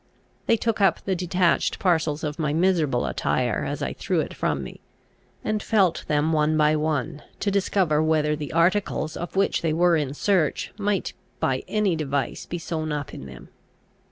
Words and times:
They 0.47 0.57
took 0.57 0.81
up 0.81 1.01
the 1.01 1.15
detached 1.15 1.77
parcels 1.77 2.23
of 2.23 2.39
my 2.39 2.53
miserable 2.53 3.05
attire 3.05 3.65
as 3.65 3.83
I 3.83 3.93
threw 3.93 4.19
it 4.19 4.33
from 4.33 4.63
me, 4.63 4.79
and 5.43 5.61
felt 5.61 6.05
them 6.07 6.33
one 6.33 6.57
by 6.57 6.75
one, 6.75 7.21
to 7.39 7.51
discover 7.51 8.01
whether 8.01 8.35
the 8.35 8.51
articles 8.51 9.15
of 9.15 9.35
which 9.35 9.61
they 9.61 9.73
were 9.73 9.95
in 9.95 10.15
search 10.15 10.73
might 10.75 11.13
by 11.39 11.61
any 11.67 11.95
device 11.95 12.47
be 12.47 12.57
sewn 12.57 12.91
up 12.91 13.13
in 13.13 13.27
them. 13.27 13.49